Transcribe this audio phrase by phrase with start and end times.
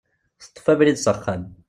[0.43, 1.43] Teṭṭef abrid s axxam.